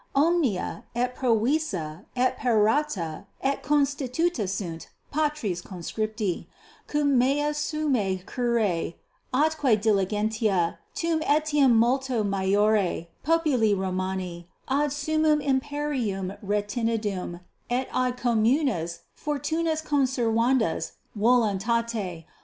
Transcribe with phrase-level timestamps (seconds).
[0.15, 6.47] Omnia et provisa et parata et constituta sunt, patres conscripti,
[6.87, 8.93] cum mea summa cura
[9.31, 17.39] atque diligentia tum etiam multo maiore populi Romani ad summum imperium retinendum
[17.69, 22.25] et ad communes fortunas conservandas voluntate.